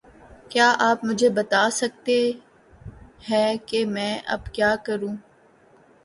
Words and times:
کیا 0.49 0.67
آپ 0.79 1.03
مجھے 1.05 1.29
بتا 1.29 1.69
سکتے 1.71 2.15
ہے 3.29 3.45
کہ 3.65 3.85
میں 3.85 4.13
اب 4.25 4.53
کیا 4.53 4.75
کروں؟ 4.83 5.15